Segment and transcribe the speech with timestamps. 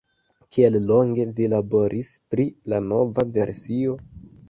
[0.55, 3.99] Kiel longe vi laboris pri la nova versio?